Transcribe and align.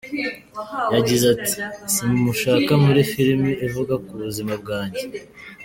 Yagize 0.95 1.25
ati:” 1.35 1.51
Simushaka 1.93 2.71
muri 2.83 3.01
filim 3.11 3.41
ivuga 3.67 3.93
ku 4.05 4.11
buzima 4.23 4.53
bwanjye. 4.61 5.01